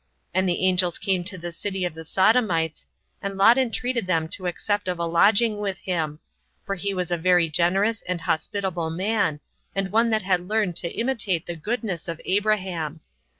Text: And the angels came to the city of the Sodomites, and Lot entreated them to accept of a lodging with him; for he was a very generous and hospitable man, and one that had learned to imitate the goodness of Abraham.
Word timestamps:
And 0.33 0.49
the 0.49 0.65
angels 0.65 0.97
came 0.97 1.23
to 1.25 1.37
the 1.37 1.51
city 1.51 1.85
of 1.85 1.93
the 1.93 2.03
Sodomites, 2.03 2.87
and 3.21 3.37
Lot 3.37 3.59
entreated 3.59 4.07
them 4.07 4.27
to 4.29 4.47
accept 4.47 4.87
of 4.87 4.97
a 4.97 5.05
lodging 5.05 5.59
with 5.59 5.77
him; 5.81 6.17
for 6.65 6.73
he 6.73 6.91
was 6.91 7.11
a 7.11 7.17
very 7.17 7.47
generous 7.49 8.01
and 8.07 8.21
hospitable 8.21 8.89
man, 8.89 9.41
and 9.75 9.91
one 9.91 10.09
that 10.09 10.23
had 10.23 10.47
learned 10.47 10.75
to 10.77 10.89
imitate 10.91 11.45
the 11.45 11.55
goodness 11.55 12.07
of 12.07 12.19
Abraham. 12.25 13.01